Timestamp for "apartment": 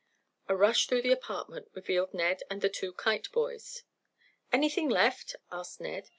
1.11-1.69